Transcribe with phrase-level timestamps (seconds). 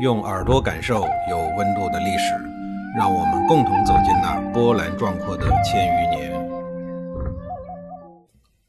[0.00, 2.32] 用耳朵感受有温度的历史，
[2.96, 6.32] 让我们共同走进那波澜壮阔的千余年。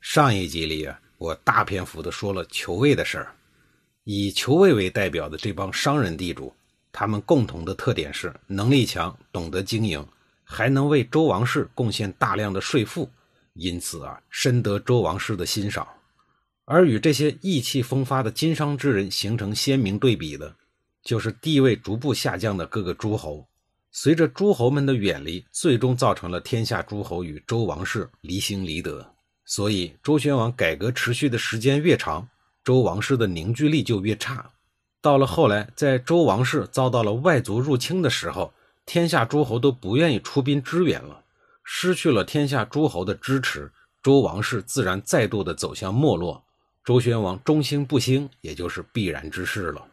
[0.02, 3.28] 上一集里啊，我大篇幅的说了裘卫的事儿。
[4.06, 6.52] 以裘卫为代表的这帮商人地主，
[6.92, 10.04] 他们共同的特点是能力强、懂得经营，
[10.44, 13.08] 还能为周王室贡献大量的税赋，
[13.54, 15.88] 因此啊，深得周王室的欣赏。
[16.66, 20.56] 而与这些意气风发的经商之人形成鲜明对比的，
[21.04, 23.46] 就是地位逐步下降的各个诸侯。
[23.92, 29.14] 随着诸侯们的远离，最终造成了天下诸侯与周王室离心离德。
[29.46, 32.30] 所以，周宣王改革持续的时间越长，
[32.64, 34.52] 周王室的凝聚力就越差。
[35.02, 38.54] 到了后来，在周王室遭到了外族入侵的时候，
[38.86, 41.24] 天下诸侯都不愿意出兵支援了。
[41.64, 43.72] 失去了天下诸侯的支持，
[44.04, 46.44] 周王室自然再度的走向没落。
[46.84, 49.84] 周宣王中兴不兴，也就是必然之事了。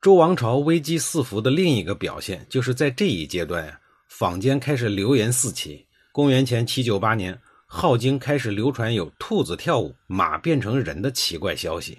[0.00, 3.78] 周王朝危机四伏的另一个表现，就是在这一阶段呀，
[4.08, 5.84] 坊间开始流言四起。
[6.10, 11.98] 公元前七九八年，镐京开始流传有兔子跳舞、马变成人的奇怪消息。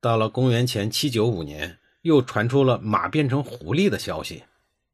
[0.00, 4.44] 到了公元前七九五年，又传出了马变成狐狸的消息。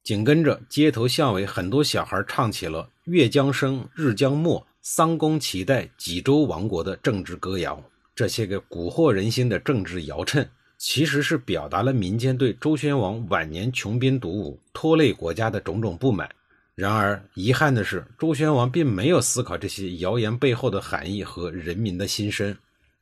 [0.02, 7.84] 紧跟着，街头巷尾很多小孩唱起了“月将升，日将没，桑公期待济州亡国”的政治歌谣。
[8.14, 10.48] 这些个蛊惑人心的政治谣谶。
[10.80, 16.26] 其实是表达了民间对周宣王晚年穷兵黩武、拖累国家的种种不满。
[16.74, 22.56] 然而，遗憾的是，周宣王并没有思考这些谣言背后的含义和人民的心声，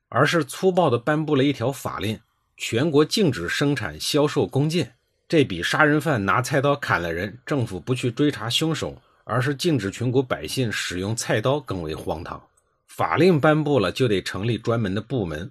[0.08, 2.18] 而是粗暴地颁布了一条法令：
[2.56, 4.94] 全国禁止生产、销售弓箭。
[5.28, 12.42] 这比杀人犯拿菜刀砍了人，政府不去追查凶手，而是禁止全国百姓使用菜刀更为荒唐。
[12.88, 15.48] 法令颁布了，就得成立专门的部门。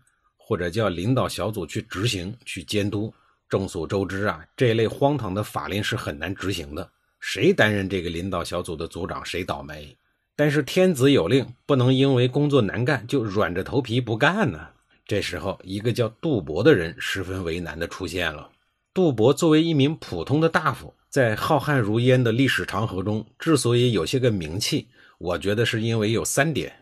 [0.47, 3.13] 或者叫领导小组去执行、去监督。
[3.49, 6.89] 众所周知啊，这类荒唐的法令是很难执行的。
[7.19, 9.93] 谁担任这个领导小组的组长，谁倒霉。
[10.37, 14.69] 但是天子有令，不能因为工作难干就软着头皮不干呢。
[15.05, 18.49] 这时候，一个叫杜伯的人十分为难的出现了。
[18.93, 26.73] 杜伯作为一名普通的大夫，在浩瀚如烟的历史长河中，之所以有些个名气，我觉得是因为有三点：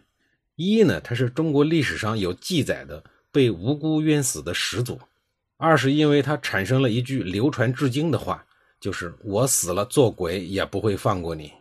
[0.56, 3.04] 一呢，他是中国历史上有记载的。
[3.36, 4.98] 被无辜冤死的始祖，
[5.58, 8.46] 二是因为他产生了一句流传至今的话，
[8.80, 11.52] 就是我死了做鬼也不会放过你。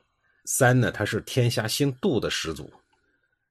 [0.45, 2.73] 三呢，他是天下姓杜的始祖。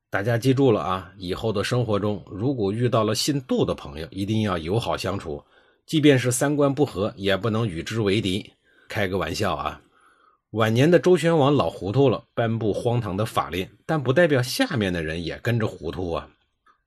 [0.10, 5.44] 大家记住了啊，以后的生活中，如果遇到了姓杜的朋友，一定要友好相处，
[5.86, 8.50] 即便是三观不合，也不能与之为敌。
[8.88, 9.82] 开个玩笑啊。
[10.52, 16.30] 晚年的周宣王老糊涂了，颁布荒唐的法令，但不代表下面的人也跟着糊涂啊。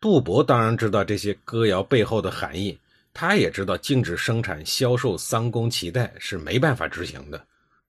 [0.06, 2.78] 杜伯当然知道这些歌谣背后的含义，
[3.12, 7.44] 他也知道禁止生产、销售桑弓脐带是没办法执行的。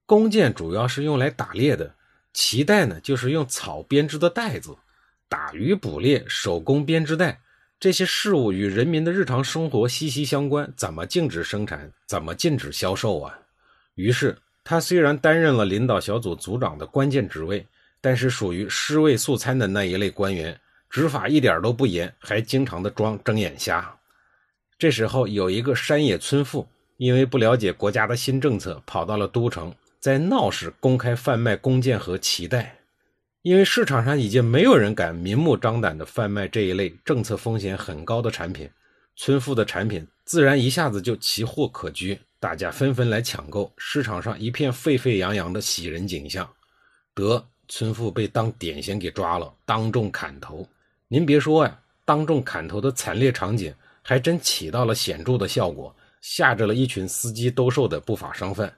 [0.07, 1.94] 弓箭主要是用来打猎的，
[2.33, 4.75] 脐带呢就是用草编织的带子。
[5.29, 7.39] 打鱼捕猎、手工编织带
[7.79, 11.88] 这些事物与人民的日常生活息息相关，怎么禁止生产？
[12.07, 13.38] 怎么禁止销售啊？
[13.94, 17.63] 于是他虽然担任了领导小组组长的关键职位，
[18.01, 20.59] 但是属于尸位素餐的那一类官员。
[20.90, 23.98] 执法一点都不严，还经常的装睁眼瞎。
[24.80, 26.68] 这时候有一个山野村妇，
[26.98, 32.78] 因为不了解国家的新政策，跑到了都城，在闹市公开贩卖弓箭和脐带。
[33.44, 38.70] 因为市场上已经没有人敢明目张胆的贩卖这一类政策风险很高的产品，
[39.16, 46.47] 村妇的产品自然一下子就奇货可居，大家纷纷来抢购，市场上一片沸沸扬扬的喜人景象。
[47.14, 50.68] 得，村妇被当典型给抓了，当众砍头。
[51.09, 58.73] 您别说呀，当众砍头的惨烈场景还真起到了显著的效果，吓着了一群司机兜售的不法商贩。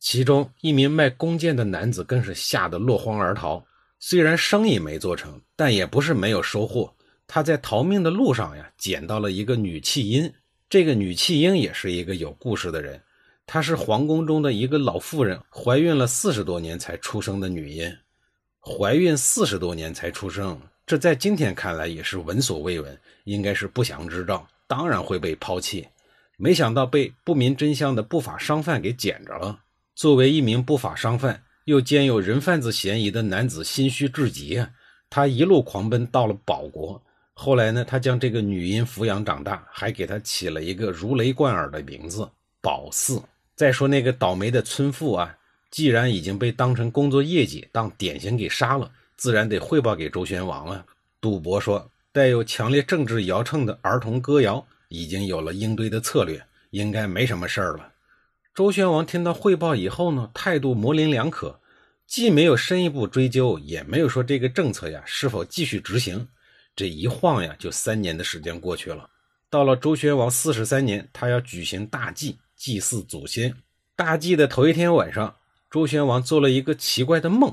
[0.00, 3.64] 其中一名卖弓箭的男子更是吓得落荒而逃。
[4.00, 6.92] 虽然生意没做成，但也不是没有收获。
[7.26, 10.32] 他在逃命的路上呀，捡到了一个女弃婴。
[10.68, 13.00] 这个女弃婴也是一个有故事的人，
[13.46, 17.96] 她是皇宫中的一个老妇人，怀孕了四十多年才出生的女婴。
[18.60, 20.60] 怀孕四十多年才出生。
[20.88, 25.86] 这在今天看来也是闻所未闻，应该是不祥之兆，当然会被抛弃。
[26.38, 29.60] 没想到被不明真相的不法商贩给捡着了。
[29.94, 34.70] 作为一名不法商贩，又兼有人贩子嫌疑的男子心虚至极啊！
[35.10, 36.98] 他一路狂奔到了保国。
[37.34, 42.26] 后来呢，他将这个女婴抚养长大，还给她起了一个如雷贯耳的名字——
[42.62, 43.22] 宝四。
[43.54, 45.36] 再说那个倒霉的村妇啊，
[45.70, 48.90] 既然已经被当成工作业绩当典型给杀了。
[49.18, 50.86] 自然得汇报给周宣王了。
[51.20, 57.92] 杜伯说：“带有强烈政治摇秤的儿童歌谣已经有了应对的策略，应该没什么事儿了。”
[58.54, 61.60] 周宣王听到汇报以后呢，态度模棱两可，
[62.06, 66.26] 既没有深一步追究，也没有说这个政策呀是否继续执行。
[66.74, 69.10] 这一晃呀，就三年的时间过去了。
[69.50, 73.52] 到了周宣王四十三年，他要举行大祭，祭祀祖先。
[73.96, 75.34] 大祭的头一天晚上，
[75.70, 77.52] 周宣王做了一个奇怪的梦，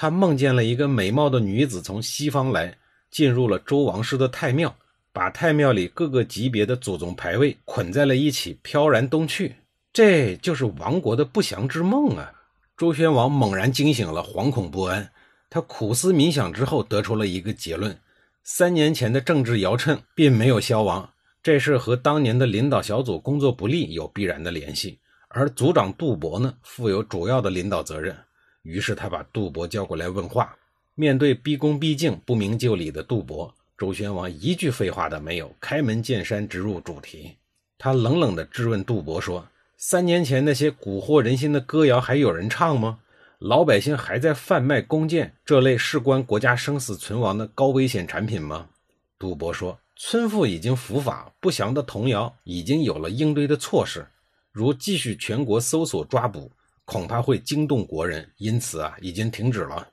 [0.00, 2.72] 他梦见了一个美貌的女子从西方来，
[3.10, 4.72] 进入了周王室的太庙，
[5.12, 9.56] 把太庙里各个级别的祖宗牌位捆在了一起，飘然东去。
[9.92, 12.32] 这就是亡国的不祥之梦啊！
[12.76, 15.10] 周宣王猛然惊醒了，惶恐不安。
[15.50, 17.98] 他苦思冥想之后，得出了一个结论。
[18.44, 21.10] 三年前的政治摇秤并没有消亡，
[21.42, 25.00] 这事和当年的领导小组工作不力有必然的联系。
[25.26, 28.16] 而组长杜伯呢，负有主要的领导责任。
[28.62, 30.56] 于是他把杜伯叫过来问话。
[30.94, 37.36] 面对毕恭毕敬、不明就里的杜伯，周宣王一句废话都没有，开门见山，直入主题。
[37.78, 39.46] 他冷冷地质问杜伯说
[39.78, 42.98] ：“三年前那些蛊惑人心的歌谣还有人唱吗？”
[43.38, 48.68] 老百姓还在贩卖弓箭这类事关国家生死存亡的高危险产品吗？
[49.16, 54.04] 杜伯说：“村妇已经伏法，不祥的童谣已经有了应对的措施，
[54.50, 56.50] 如继续全国搜索抓捕，
[56.88, 59.86] 恐怕会惊动国人，因此啊，已经停止了。”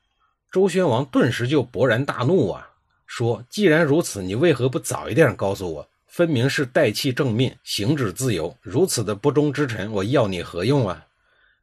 [0.50, 2.65] 周宣王顿时就勃然大怒啊，
[3.06, 5.86] 说：“既然如此，你为何不早一点告诉我？
[6.07, 11.06] 分明是代弃正命，行止自由，如此的不忠之臣，我要你何用啊？”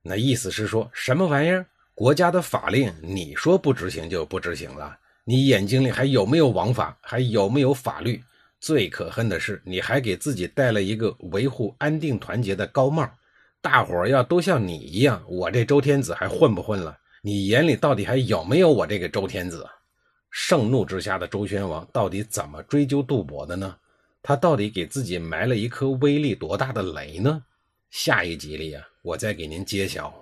[0.04, 1.64] 那意思是说什么玩意儿？
[1.94, 4.94] 国家的法令，你说不执行就不执行了？
[5.24, 6.94] 你眼睛里还有没有王法？
[7.00, 8.22] 还有没有法律？
[8.60, 13.10] 最可恨的是，你还给自己戴了一个维护安定团结的高帽。
[13.62, 16.98] 大伙儿要都像你一样，我这周天子还混不混了？
[17.22, 19.64] 你眼里到底还有没有我这个周天子？
[20.32, 23.76] 盛怒之下的周宣王到底怎么追究杜伯的呢？
[24.20, 27.40] 他到底给自己埋了一颗威力多大的雷呢？
[27.90, 30.21] 下一集里啊，我再给您揭晓。